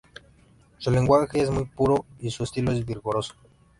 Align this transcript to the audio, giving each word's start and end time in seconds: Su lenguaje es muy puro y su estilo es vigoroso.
Su 0.79 0.89
lenguaje 0.89 1.39
es 1.43 1.51
muy 1.51 1.65
puro 1.65 2.05
y 2.19 2.31
su 2.31 2.43
estilo 2.43 2.71
es 2.71 2.83
vigoroso. 2.83 3.35